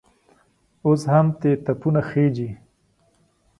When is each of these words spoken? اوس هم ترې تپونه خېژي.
اوس 0.85 1.01
هم 1.11 1.27
ترې 1.39 1.51
تپونه 1.65 2.01
خېژي. 2.09 2.49